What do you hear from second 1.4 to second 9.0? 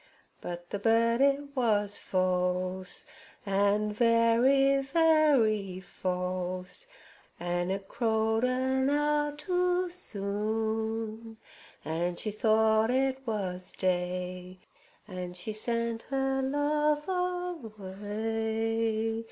was false. And very, very false. An' it crowed an